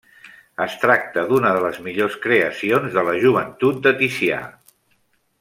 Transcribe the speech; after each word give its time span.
Es 0.63 0.77
tracta 0.83 1.25
d'una 1.31 1.51
de 1.57 1.61
les 1.65 1.77
millors 1.89 2.17
creacions 2.23 2.97
de 2.97 3.05
la 3.11 3.15
joventut 3.27 3.79
de 3.85 3.95
Ticià. 4.01 4.41